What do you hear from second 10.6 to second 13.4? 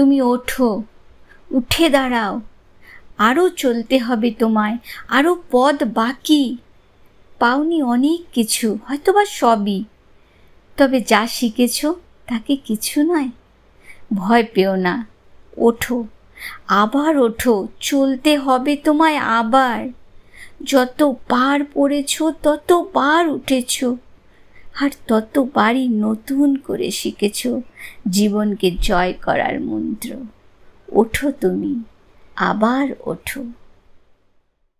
তবে যা শিখেছ তাকে কিছু নয়।